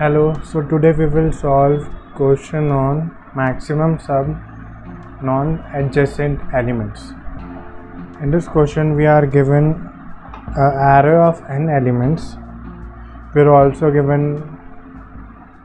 Hello, 0.00 0.34
so 0.42 0.62
today 0.62 0.92
we 0.92 1.04
will 1.04 1.30
solve 1.30 1.86
question 2.14 2.70
on 2.70 3.14
maximum 3.36 3.98
sum 3.98 4.30
non-adjacent 5.22 6.40
elements. 6.54 7.12
In 8.22 8.30
this 8.30 8.48
question 8.48 8.96
we 8.96 9.04
are 9.04 9.26
given 9.26 9.66
an 10.56 10.72
array 10.86 11.20
of 11.26 11.44
n 11.50 11.68
elements. 11.68 12.34
We 13.34 13.42
are 13.42 13.52
also 13.54 13.90
given 13.90 14.24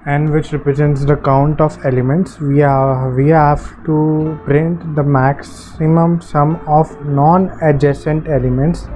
n 0.05 0.29
which 0.33 0.51
represents 0.51 1.05
the 1.05 1.15
count 1.15 1.61
of 1.61 1.79
elements. 1.85 2.37
We 2.37 2.61
are 2.61 3.15
we 3.15 3.29
have 3.29 3.65
to 3.85 4.37
print 4.43 4.95
the 4.97 5.03
maximum 5.03 6.19
sum 6.19 6.57
of 6.67 6.95
non-adjacent 7.05 8.27
elements 8.27 8.89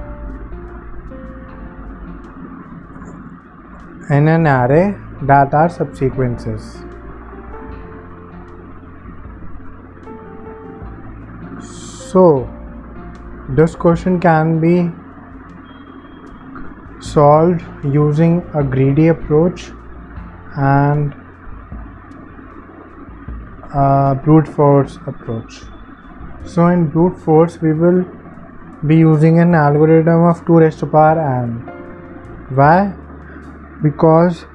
in 4.10 4.28
an 4.28 4.46
array 4.46 4.88
that 5.22 5.54
are 5.54 5.68
subsequences. 5.68 6.82
So, 12.10 12.48
this 13.48 13.74
question 13.76 14.18
can 14.18 14.60
be 14.60 14.90
solved 17.00 17.62
using 17.84 18.42
a 18.54 18.62
greedy 18.62 19.08
approach 19.08 19.70
and 20.56 21.14
a 23.72 24.18
brute 24.24 24.48
force 24.48 24.98
approach. 25.06 25.62
So, 26.44 26.66
in 26.68 26.88
brute 26.88 27.18
force, 27.18 27.60
we 27.60 27.72
will 27.72 28.04
be 28.86 28.96
using 28.96 29.38
an 29.38 29.54
algorithm 29.54 30.24
of 30.24 30.44
2 30.46 30.58
raised 30.58 30.78
to 30.80 30.86
power 30.86 31.20
n. 31.20 31.58
Why? 32.48 32.92
Because 33.82 34.46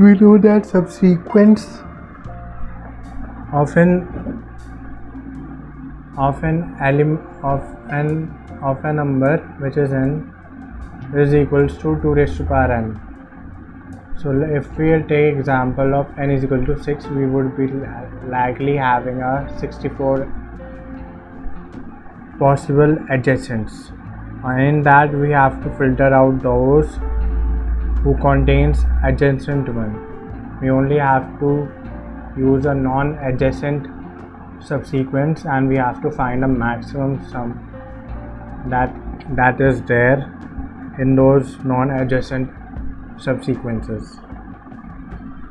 we 0.00 0.14
know 0.18 0.38
that 0.38 0.64
subsequence 0.64 1.62
of 3.52 3.76
an 3.76 3.94
of 6.26 6.44
an 6.44 6.60
element 6.80 7.20
of 7.42 7.64
an 7.88 8.12
of 8.62 8.84
a 8.84 8.92
number 8.92 9.32
which 9.64 9.76
is 9.76 9.92
n 9.92 10.12
is 11.24 11.34
equals 11.40 11.76
to 11.78 11.96
2 12.04 12.14
raised 12.20 12.36
to 12.36 12.44
the 12.44 12.48
power 12.52 12.70
n. 12.76 12.86
So 14.22 14.36
if 14.60 14.70
we 14.78 14.92
take 15.10 15.34
example 15.34 15.98
of 16.00 16.16
n 16.28 16.30
is 16.36 16.44
equal 16.44 16.64
to 16.70 16.80
6 16.80 17.10
we 17.18 17.26
would 17.34 17.52
be 17.56 17.68
likely 18.38 18.76
having 18.76 19.20
a 19.32 19.34
64 19.58 20.32
possible 22.38 22.98
adjacents. 23.18 23.84
In 24.68 24.82
that 24.84 25.12
we 25.12 25.30
have 25.42 25.62
to 25.64 25.76
filter 25.76 26.14
out 26.22 26.42
those 26.50 26.98
who 28.02 28.16
contains 28.18 28.84
adjacent 29.04 29.68
one. 29.74 29.94
We 30.60 30.70
only 30.70 30.98
have 30.98 31.38
to 31.40 31.68
use 32.36 32.66
a 32.66 32.74
non-adjacent 32.74 33.86
subsequence 34.60 35.44
and 35.44 35.68
we 35.68 35.76
have 35.76 36.00
to 36.02 36.10
find 36.10 36.44
a 36.44 36.48
maximum 36.48 37.24
sum 37.30 37.52
that 38.68 38.94
that 39.36 39.60
is 39.60 39.82
there 39.82 40.34
in 40.98 41.14
those 41.14 41.58
non-adjacent 41.64 42.50
subsequences. 43.18 44.18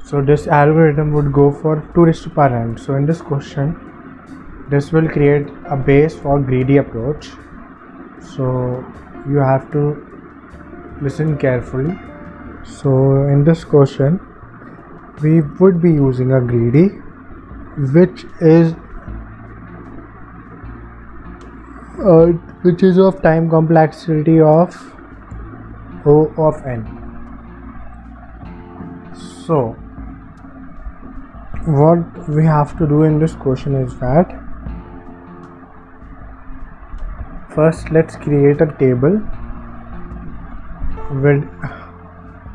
So 0.03 0.21
this 0.21 0.47
algorithm 0.47 1.13
would 1.13 1.33
go 1.33 1.51
for 1.51 1.83
2 1.93 2.05
raised 2.05 2.23
to 2.23 2.29
power 2.29 2.55
n. 2.55 2.77
So 2.77 2.95
in 2.95 3.05
this 3.05 3.21
question 3.21 3.75
this 4.69 4.91
will 4.91 5.07
create 5.07 5.47
a 5.65 5.77
base 5.77 6.15
for 6.15 6.39
greedy 6.39 6.77
approach. 6.77 7.29
So 8.35 8.83
you 9.29 9.37
have 9.37 9.71
to 9.71 9.83
listen 11.01 11.37
carefully 11.37 11.97
so 12.67 12.91
in 13.35 13.43
this 13.43 13.63
question 13.63 14.19
we 15.21 15.41
would 15.59 15.81
be 15.81 15.91
using 15.91 16.33
a 16.33 16.41
greedy 16.41 16.87
which 17.93 18.25
is 18.41 18.73
uh, 22.03 22.27
which 22.67 22.83
is 22.83 22.99
of 22.99 23.21
time 23.21 23.49
complexity 23.49 24.39
of 24.39 24.75
O 26.05 26.31
of 26.37 26.65
n. 26.65 26.83
So 29.45 29.75
what 31.65 32.29
we 32.29 32.45
have 32.45 32.77
to 32.77 32.87
do 32.87 33.03
in 33.03 33.19
this 33.19 33.33
question 33.35 33.75
is 33.75 33.97
that 33.99 34.35
first 37.55 37.91
let's 37.91 38.15
create 38.15 38.61
a 38.61 38.67
table 38.79 39.19
with 41.25 41.43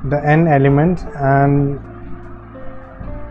the 0.05 0.21
n 0.25 0.49
elements 0.49 1.05
and 1.17 1.79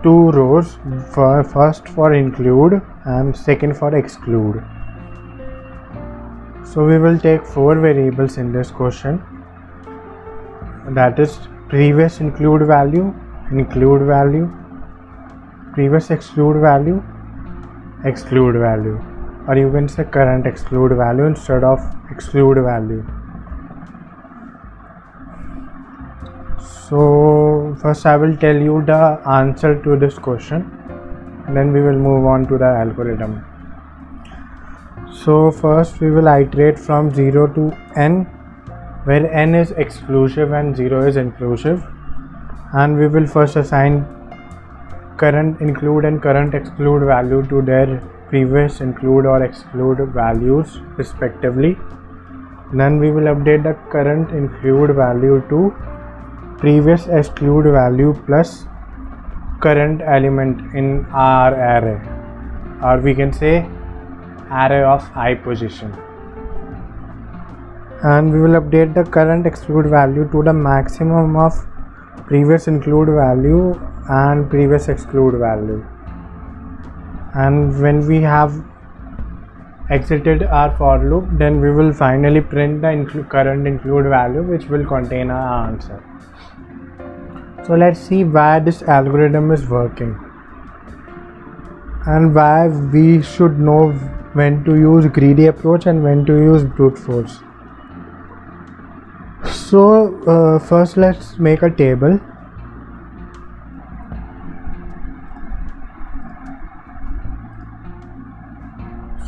two 0.04 0.32
rows 0.32 0.78
for 1.14 1.44
first 1.44 1.88
for 1.88 2.14
include 2.14 2.82
and 3.06 3.36
second 3.36 3.78
for 3.78 3.96
exclude. 3.96 4.64
So 6.64 6.86
we 6.86 6.98
will 6.98 7.20
take 7.20 7.46
four 7.46 7.76
variables 7.76 8.38
in 8.38 8.52
this 8.54 8.72
question. 8.72 9.22
That 10.90 11.20
is 11.20 11.40
previous 11.70 12.20
include 12.20 12.68
value 12.68 13.14
include 13.52 14.02
value 14.08 14.50
previous 15.74 16.10
exclude 16.12 16.60
value 16.62 17.02
exclude 18.04 18.56
value 18.60 18.98
or 19.48 19.56
you 19.58 19.72
can 19.72 19.88
say 19.88 20.04
current 20.04 20.46
exclude 20.46 20.96
value 20.98 21.26
instead 21.26 21.64
of 21.64 21.80
exclude 22.10 22.62
value 22.64 23.06
so 26.91 27.02
first 27.81 28.06
i 28.06 28.18
will 28.22 28.34
tell 28.40 28.57
you 28.68 28.81
the 28.88 29.02
answer 29.34 29.81
to 29.84 29.96
this 29.96 30.18
question. 30.19 30.63
Then 31.57 31.72
we 31.72 31.81
will 31.81 32.00
move 32.06 32.25
on 32.25 32.47
to 32.47 32.57
the 32.57 32.66
algorithm. 32.66 33.46
So 35.24 35.51
first 35.51 36.01
we 36.01 36.12
will 36.12 36.28
iterate 36.28 36.78
from 36.78 37.13
0 37.13 37.47
to 37.57 37.72
n 37.96 38.25
where 39.06 39.30
n 39.44 39.56
is 39.56 39.72
exclusive 39.84 40.51
and 40.51 40.75
0 40.75 41.07
is 41.07 41.16
inclusive. 41.16 41.85
And 42.74 42.97
we 42.97 43.07
will 43.07 43.28
first 43.35 43.56
assign 43.56 44.06
current 45.16 45.62
include 45.62 46.03
and 46.03 46.22
current 46.22 46.53
exclude 46.53 47.06
value 47.06 47.41
to 47.53 47.62
their 47.62 48.01
previous 48.28 48.81
include 48.81 49.25
or 49.25 49.44
exclude 49.44 50.03
values 50.13 50.80
respectively. 50.97 51.78
Then 52.74 53.00
we 53.00 53.12
will 53.12 53.34
update 53.35 53.63
the 53.63 53.75
current 53.96 54.31
include 54.31 54.96
value 54.96 55.41
to 55.50 55.74
previous 56.62 57.08
exclude 57.08 57.68
value 57.74 58.14
plus 58.26 58.66
current 59.62 60.02
element 60.16 60.76
in 60.76 61.06
our 61.12 61.54
array 61.68 62.00
or 62.88 63.00
we 63.06 63.14
can 63.20 63.34
say 63.34 63.54
array 64.60 64.84
of 64.84 65.08
i 65.16 65.34
position. 65.34 65.92
And 68.04 68.32
we 68.32 68.42
will 68.42 68.60
update 68.60 68.94
the 68.94 69.04
current 69.04 69.48
exclude 69.48 69.88
value 69.88 70.28
to 70.32 70.44
the 70.44 70.54
maximum 70.54 71.36
of 71.36 71.66
previous 72.28 72.68
include 72.68 73.10
value 73.10 73.80
and 74.10 74.48
previous 74.48 74.88
exclude 74.88 75.40
value. 75.40 75.84
And 77.34 77.82
when 77.82 78.06
we 78.08 78.22
have 78.22 78.54
exited 79.90 80.44
our 80.44 80.78
for 80.78 81.04
loop 81.10 81.26
then 81.40 81.60
we 81.60 81.72
will 81.72 81.92
finally 81.92 82.42
print 82.42 82.82
the 82.82 82.88
inclu 83.00 83.28
current 83.28 83.68
include 83.68 84.06
value 84.06 84.44
which 84.44 84.66
will 84.68 84.86
contain 84.86 85.32
our 85.32 85.68
answer 85.68 86.02
so 87.66 87.76
let's 87.76 88.00
see 88.00 88.24
why 88.24 88.60
this 88.60 88.82
algorithm 88.84 89.52
is 89.52 89.68
working 89.68 90.18
and 92.06 92.34
why 92.34 92.68
we 92.68 93.22
should 93.22 93.60
know 93.60 93.92
when 94.34 94.64
to 94.64 94.76
use 94.76 95.06
greedy 95.08 95.46
approach 95.48 95.86
and 95.86 96.04
when 96.04 96.26
to 96.26 96.34
use 96.34 96.64
brute 96.64 96.98
force. 96.98 97.40
So 99.54 100.16
uh, 100.25 100.60
first 100.60 100.98
let's 100.98 101.38
make 101.38 101.62
a 101.62 101.69
table. 101.69 102.19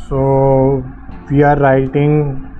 So 0.08 0.84
we 1.30 1.42
are 1.42 1.56
writing 1.56 2.50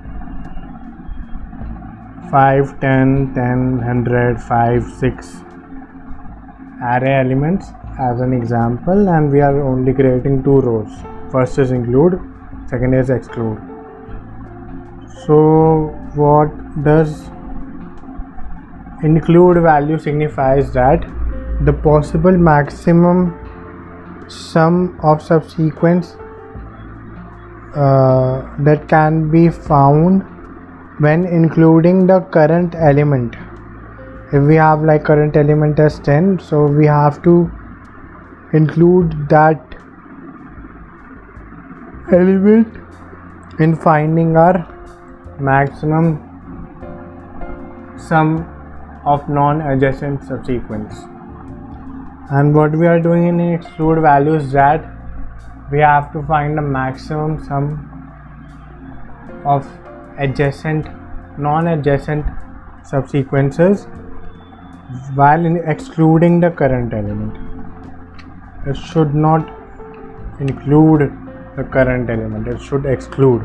5 2.31 2.79
10 2.79 3.33
10 3.33 3.77
100 3.77 4.41
5 4.41 4.83
6 4.99 5.54
array 6.93 7.19
elements 7.19 7.67
as 7.99 8.21
an 8.21 8.33
example 8.33 9.09
and 9.09 9.31
we 9.31 9.41
are 9.41 9.61
only 9.61 9.93
creating 9.93 10.43
two 10.43 10.59
rows. 10.61 10.91
First 11.31 11.59
is 11.59 11.71
include 11.71 12.19
second 12.69 12.93
is 12.93 13.09
exclude. 13.09 13.57
So 15.25 15.37
what 16.15 16.49
does 16.83 17.29
include 19.03 19.61
value 19.61 19.97
signifies 19.99 20.71
that 20.73 21.07
the 21.61 21.73
possible 21.73 22.37
maximum 22.37 23.33
sum 24.27 24.99
of 25.03 25.21
subsequence 25.21 26.15
uh, 27.75 28.55
that 28.59 28.87
can 28.87 29.29
be 29.29 29.49
found 29.49 30.23
when 30.99 31.25
including 31.25 32.07
the 32.07 32.21
current 32.21 32.75
element 32.75 33.35
if 34.33 34.41
we 34.43 34.55
have 34.55 34.83
like 34.83 35.03
current 35.03 35.35
element 35.35 35.79
as 35.79 35.99
10 35.99 36.39
so 36.39 36.65
we 36.65 36.85
have 36.85 37.21
to 37.23 37.51
include 38.53 39.29
that 39.29 39.75
element 42.11 42.67
in 43.59 43.75
finding 43.75 44.35
our 44.37 44.67
maximum 45.39 46.07
sum 47.97 48.45
of 49.05 49.27
non-adjacent 49.29 50.23
subsequence. 50.23 50.93
And 52.31 52.55
what 52.55 52.75
we 52.75 52.87
are 52.87 52.99
doing 52.99 53.27
in 53.27 53.39
exclude 53.39 54.01
value 54.01 54.35
is 54.35 54.51
that 54.51 54.91
we 55.71 55.79
have 55.79 56.11
to 56.13 56.23
find 56.23 56.57
the 56.57 56.61
maximum 56.61 57.43
sum 57.45 57.91
of 59.45 59.67
adjacent 60.17 60.87
non-adjacent 61.37 62.25
subsequences 62.83 63.87
while 65.15 65.45
excluding 65.75 66.39
the 66.39 66.51
current 66.51 66.93
element 66.93 67.55
it 68.67 68.75
should 68.75 69.13
not 69.13 69.47
include 70.39 71.11
the 71.55 71.63
current 71.63 72.09
element. 72.09 72.47
It 72.47 72.61
should 72.61 72.85
exclude. 72.85 73.41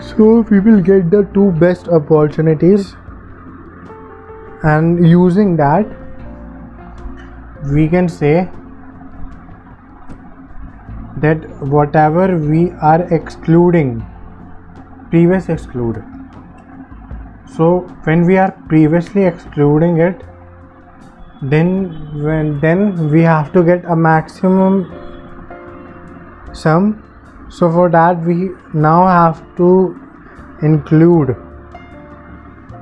So 0.00 0.40
we 0.50 0.60
will 0.60 0.80
get 0.80 1.10
the 1.10 1.28
two 1.34 1.52
best 1.52 1.88
opportunities. 1.88 2.96
And 4.62 5.06
using 5.06 5.56
that 5.56 5.86
we 7.70 7.88
can 7.88 8.08
say 8.08 8.48
that 11.18 11.44
whatever 11.60 12.36
we 12.38 12.70
are 12.72 13.02
excluding 13.14 14.04
previous 15.10 15.48
exclude 15.48 16.02
so 17.56 17.80
when 18.04 18.26
we 18.26 18.36
are 18.36 18.52
previously 18.68 19.24
excluding 19.24 19.98
it 19.98 20.22
then 21.42 21.70
when 22.24 22.58
then 22.60 23.10
we 23.10 23.22
have 23.22 23.52
to 23.52 23.62
get 23.62 23.84
a 23.84 23.96
maximum 23.96 24.76
sum. 26.54 27.02
So 27.50 27.70
for 27.70 27.90
that 27.90 28.20
we 28.24 28.50
now 28.72 29.06
have 29.06 29.42
to 29.56 30.00
include. 30.62 31.36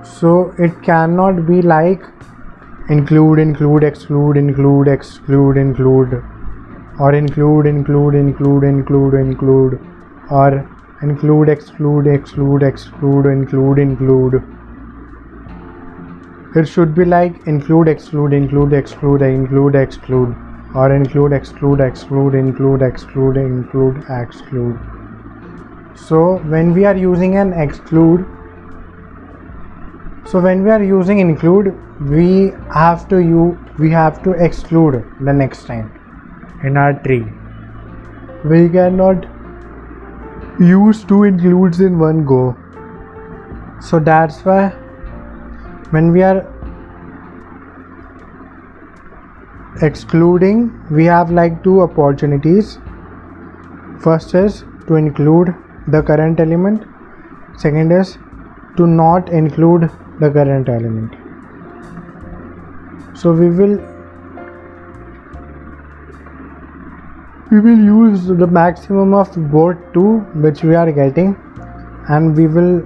So 0.05 0.55
it 0.59 0.83
cannot 0.83 1.47
be 1.47 1.63
like 1.63 2.05
include 2.89 3.39
include 3.39 3.85
exclude 3.85 4.37
include 4.37 4.89
exclude 4.89 5.57
include 5.57 6.23
or 7.01 7.15
include 7.15 7.67
include 7.67 8.15
include 8.15 8.65
include 8.65 9.15
include 9.15 9.81
or 10.31 10.69
include 11.03 11.49
exclude 11.49 12.07
exclude 12.07 12.63
exclude 12.63 13.27
include 13.27 13.79
include 13.79 14.43
it 16.54 16.66
should 16.66 16.94
be 16.94 17.04
like 17.04 17.46
include 17.46 17.88
exclude 17.88 18.32
include 18.34 18.72
exclude 18.75 19.22
include 19.22 19.75
exclude 19.75 20.37
or 20.75 20.94
include 20.94 21.32
exclude 21.32 21.81
exclude 21.81 22.34
include 22.34 22.82
exclude 22.82 23.37
include 23.37 24.04
exclude. 24.10 24.78
So 25.94 26.38
when 26.54 26.75
we 26.75 26.84
are 26.84 26.96
using 26.96 27.37
an 27.37 27.52
exclude 27.54 28.26
so 30.26 30.40
when 30.40 30.62
we 30.62 30.70
are 30.70 30.82
using 30.82 31.19
include 31.20 31.75
we 32.00 32.52
have 32.75 33.08
to 33.08 33.19
you 33.19 33.58
we 33.78 33.90
have 33.90 34.22
to 34.25 34.32
exclude 34.32 35.04
the 35.20 35.32
next 35.32 35.66
time 35.66 35.90
in 36.64 36.76
our 36.76 36.93
tree. 37.02 37.25
We 38.44 38.69
cannot 38.69 39.26
use 40.60 41.02
two 41.04 41.25
includes 41.25 41.81
in 41.81 41.99
one 41.99 42.25
go. 42.25 42.56
So 43.81 43.99
that's 43.99 44.44
why 44.44 44.81
when 45.94 46.11
we 46.12 46.23
are 46.23 46.39
excluding 49.87 50.61
we 50.91 51.05
have 51.05 51.31
like 51.31 51.62
two 51.62 51.81
opportunities. 51.83 52.79
First 54.00 54.35
is 54.35 54.65
to 54.87 54.97
include 54.97 55.55
the 55.87 56.03
current 56.03 56.41
element. 56.41 56.85
Second 57.56 57.93
is 57.93 58.17
to 58.77 58.87
not 58.87 59.29
include 59.29 59.91
the 60.21 60.31
current 60.31 60.69
element. 60.69 61.15
So 63.15 63.33
we 63.33 63.50
will 63.50 63.77
we 67.50 67.61
will 67.61 67.85
use 67.87 68.27
the 68.27 68.47
maximum 68.47 69.12
of 69.12 69.31
both 69.53 69.77
two 69.93 70.21
which 70.47 70.62
we 70.62 70.75
are 70.75 70.91
getting 70.91 71.37
and 72.09 72.37
we 72.37 72.47
will 72.47 72.83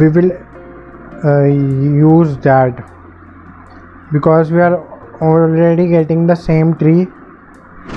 we 0.00 0.08
will 0.08 0.32
uh, 1.24 1.44
use 1.44 2.36
that. 2.38 2.88
Because 4.12 4.50
we 4.50 4.60
are 4.60 4.76
already 5.20 5.88
getting 5.88 6.26
the 6.26 6.34
same 6.34 6.74
tree 6.76 7.06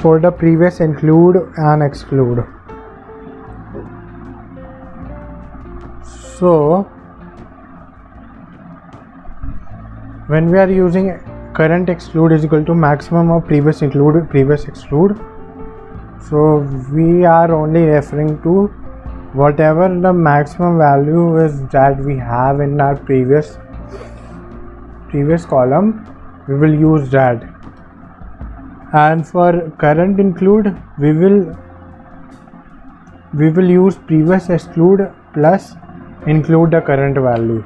for 0.01 0.19
the 0.19 0.31
previous 0.31 0.79
include 0.79 1.37
and 1.57 1.83
exclude. 1.83 2.45
So 6.37 6.83
when 10.27 10.51
we 10.51 10.57
are 10.57 10.69
using 10.69 11.19
current 11.53 11.89
exclude 11.89 12.31
is 12.33 12.43
equal 12.43 12.65
to 12.65 12.75
maximum 12.75 13.31
of 13.31 13.45
previous 13.45 13.81
include 13.81 14.29
previous 14.29 14.65
exclude. 14.65 15.17
So 16.29 16.57
we 16.91 17.25
are 17.25 17.51
only 17.53 17.81
referring 17.81 18.41
to 18.41 18.73
whatever 19.41 19.87
the 20.03 20.13
maximum 20.13 20.77
value 20.77 21.37
is 21.43 21.61
that 21.71 22.01
we 22.09 22.17
have 22.17 22.61
in 22.61 22.79
our 22.79 22.95
previous 23.07 23.57
previous 25.09 25.45
column 25.45 25.89
we 26.47 26.55
will 26.55 26.73
use 26.73 27.09
that. 27.09 27.43
And 28.93 29.27
for 29.27 29.71
current 29.79 30.19
include 30.19 30.69
we 30.99 31.11
will 31.11 31.39
we 33.33 33.49
will 33.49 33.69
use 33.69 33.97
previous 34.11 34.49
exclude 34.49 35.11
plus 35.33 35.73
include 36.27 36.71
the 36.71 36.81
current 36.81 37.17
value 37.17 37.63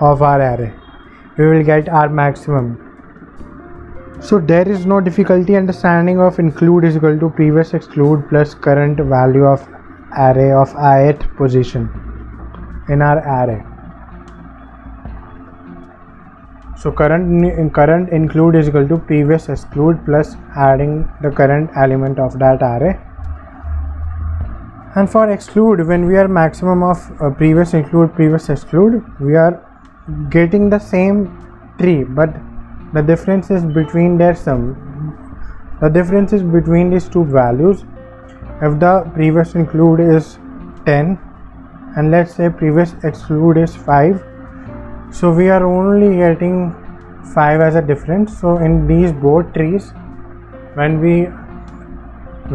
of 0.00 0.22
our 0.22 0.40
array. 0.40 0.72
We 1.38 1.46
will 1.46 1.62
get 1.62 1.88
our 1.88 2.08
maximum. 2.08 2.82
So 4.20 4.40
there 4.40 4.68
is 4.68 4.86
no 4.86 5.00
difficulty 5.00 5.56
understanding 5.56 6.18
of 6.18 6.38
include 6.40 6.84
is 6.84 6.96
equal 6.96 7.18
to 7.20 7.30
previous 7.30 7.74
exclude 7.74 8.28
plus 8.28 8.54
current 8.54 8.98
value 8.98 9.44
of 9.44 9.68
array 10.16 10.52
of 10.52 10.74
ith 10.76 11.24
position 11.36 11.88
in 12.88 13.02
our 13.02 13.18
array. 13.38 13.62
So 16.78 16.92
current 16.92 17.74
current 17.74 18.10
include 18.10 18.56
is 18.56 18.68
equal 18.68 18.88
to 18.88 18.98
previous 18.98 19.48
exclude 19.48 20.04
plus 20.04 20.36
adding 20.56 21.08
the 21.22 21.30
current 21.30 21.70
element 21.76 22.18
of 22.18 22.38
that 22.38 22.62
array. 22.62 22.98
And 24.94 25.10
for 25.10 25.30
exclude 25.30 25.86
when 25.86 26.06
we 26.06 26.16
are 26.16 26.28
maximum 26.28 26.82
of 26.82 26.98
uh, 27.20 27.30
previous 27.30 27.74
include 27.74 28.14
previous 28.14 28.48
exclude 28.48 29.02
we 29.20 29.36
are 29.36 29.62
getting 30.30 30.70
the 30.70 30.78
same 30.78 31.18
tree 31.78 32.04
but 32.04 32.34
the 32.94 33.02
difference 33.02 33.50
is 33.50 33.64
between 33.64 34.16
their 34.16 34.34
sum 34.34 34.62
the 35.80 35.88
difference 35.88 36.32
is 36.32 36.42
between 36.42 36.90
these 36.90 37.08
two 37.08 37.24
values 37.24 37.84
if 38.62 38.78
the 38.80 39.10
previous 39.14 39.54
include 39.54 40.00
is 40.00 40.38
10 40.86 41.18
and 41.96 42.10
let's 42.10 42.34
say 42.34 42.48
previous 42.48 42.94
exclude 43.02 43.56
is 43.56 43.76
5 43.76 44.24
so 45.10 45.32
we 45.32 45.48
are 45.48 45.64
only 45.64 46.16
getting 46.16 46.74
5 47.34 47.60
as 47.60 47.74
a 47.74 47.82
difference. 47.82 48.38
So 48.38 48.56
in 48.58 48.86
these 48.86 49.12
both 49.12 49.52
trees 49.54 49.90
when 50.74 51.00
we 51.00 51.24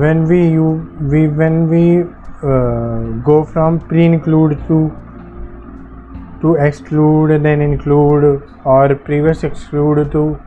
when 0.01 0.27
we 0.27 0.41
you 0.47 0.67
we 1.13 1.27
when 1.27 1.69
we 1.69 2.03
uh, 2.43 2.99
go 3.29 3.43
from 3.43 3.79
pre-include 3.79 4.57
to 4.67 4.79
to 6.41 6.55
exclude 6.55 7.43
then 7.43 7.61
include 7.61 8.43
or 8.63 8.95
previous 8.95 9.43
exclude 9.43 10.11
to 10.11 10.39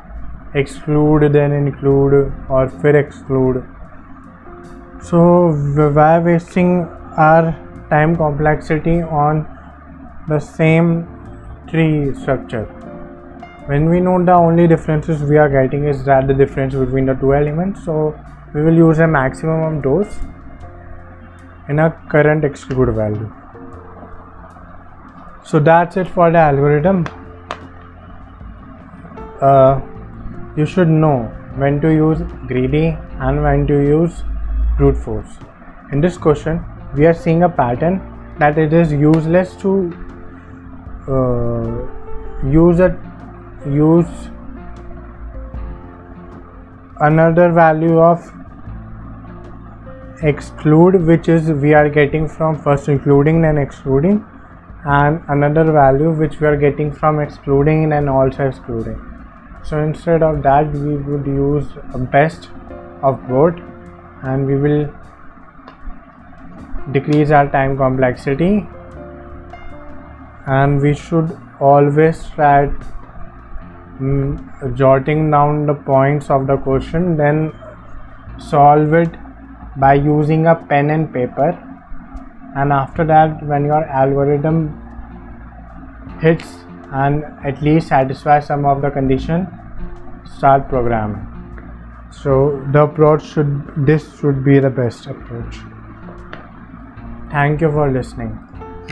exclude 0.54 1.32
then 1.32 1.52
include 1.52 2.14
or 2.49 2.68
फिर 2.82 2.94
exclude 3.04 3.62
so 5.08 5.52
why 5.96 6.18
wasting 6.18 6.68
our 7.25 7.52
time 7.90 8.16
complexity 8.16 9.02
on 9.02 9.46
the 10.28 10.38
same 10.38 11.06
tree 11.68 12.14
structure. 12.14 12.64
When 13.66 13.90
we 13.90 14.00
know 14.00 14.25
the 14.25 14.32
only 14.32 14.66
differences 14.66 15.23
we 15.23 15.37
are 15.37 15.50
getting 15.50 15.84
is 15.84 16.04
that 16.04 16.26
the 16.26 16.34
difference 16.34 16.75
between 16.75 17.06
the 17.06 17.14
two 17.14 17.34
elements 17.34 17.84
so 17.84 18.18
we 18.54 18.62
will 18.62 18.75
use 18.75 18.99
a 18.99 19.06
maximum 19.06 19.76
of 19.76 19.82
those 19.82 20.18
in 21.68 21.78
a 21.78 21.90
current 22.08 22.44
exclude 22.44 22.94
value. 22.94 23.30
So 25.44 25.61
that's 25.61 25.99
it 25.99 26.08
for 26.08 26.30
the 26.30 26.38
algorithm. 26.38 27.06
Uh, 29.40 29.80
you 30.56 30.64
should 30.64 30.88
know 30.88 31.25
when 31.56 31.80
to 31.82 31.88
use 31.88 32.23
greedy 32.46 32.96
and 33.18 33.42
when 33.42 33.66
to 33.66 33.75
use 33.75 34.23
brute 34.76 34.97
force. 34.97 35.38
In 35.93 36.00
this 36.00 36.16
question, 36.16 36.64
we 36.95 37.07
are 37.07 37.14
seeing 37.14 37.43
a 37.43 37.49
pattern 37.49 38.00
that 38.38 38.59
it 38.59 38.73
is 38.73 38.93
useless 38.93 39.54
to 39.57 39.93
uh, 41.09 42.49
use 42.49 42.81
a 42.81 42.90
use 43.66 44.31
another 47.00 47.50
value 47.50 47.99
of 47.99 48.31
exclude 50.23 51.00
which 51.07 51.28
is 51.28 51.50
we 51.50 51.75
are 51.75 51.88
getting 51.88 52.28
from 52.28 52.59
first 52.66 52.88
including 52.88 53.45
and 53.45 53.59
excluding 53.59 54.25
and 54.85 55.21
another 55.28 55.64
value 55.73 56.11
which 56.11 56.40
we 56.40 56.47
are 56.47 56.57
getting 56.57 56.93
from 56.93 57.21
excluding 57.21 57.93
and 57.93 58.09
also 58.09 58.49
excluding 58.49 58.99
so 59.62 59.83
instead 59.83 60.23
of 60.23 60.43
that 60.43 60.71
we 60.73 60.97
would 60.97 61.26
use 61.26 61.66
best 62.12 62.50
of 63.02 63.26
both 63.28 63.54
and 64.25 64.47
we 64.47 64.57
will 64.57 64.93
decrease 66.93 67.31
our 67.31 67.49
time 67.49 67.76
complexity. 67.76 68.66
And 70.47 70.81
we 70.81 70.95
should 70.95 71.37
always 71.61 72.25
try 72.31 72.71
mm, 74.00 74.76
jotting 74.76 75.31
down 75.31 75.66
the 75.66 75.75
points 75.75 76.31
of 76.31 76.47
the 76.47 76.57
question 76.57 77.16
then 77.16 77.52
solve 78.38 78.93
it 78.93 79.11
by 79.76 79.95
using 79.95 80.47
a 80.47 80.54
pen 80.54 80.90
and 80.90 81.12
paper. 81.12 81.50
And 82.57 82.73
after 82.73 83.04
that 83.04 83.43
when 83.43 83.64
your 83.64 83.85
algorithm 83.85 84.81
hits 86.21 86.59
and 86.93 87.25
at 87.45 87.62
least 87.62 87.88
satisfy 87.88 88.40
some 88.40 88.64
of 88.64 88.83
the 88.83 88.90
condition 88.90 89.47
start 90.37 90.69
programming 90.69 91.34
so 92.23 92.62
the 92.73 92.83
approach 92.83 93.25
should 93.33 93.52
this 93.90 94.09
should 94.18 94.44
be 94.44 94.59
the 94.61 94.71
best 94.71 95.06
approach. 95.06 95.61
Thank 97.30 97.61
you 97.61 97.71
for 97.71 97.90
listening. 97.90 98.38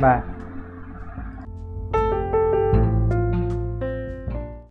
Bye 0.00 0.32